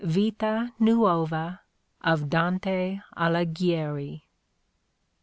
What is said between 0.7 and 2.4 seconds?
Nuova of